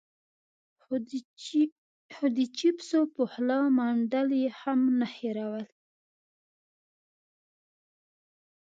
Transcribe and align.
خو 2.15 2.25
د 2.37 2.37
چېپسو 2.57 2.99
په 3.13 3.23
خوله 3.31 3.57
منډل 3.77 4.29
يې 4.41 4.47
هم 4.59 4.79
نه 4.99 5.07
هېرول. 5.17 5.65